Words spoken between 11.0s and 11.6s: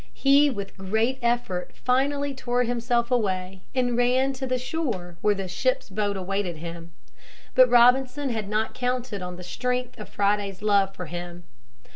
him.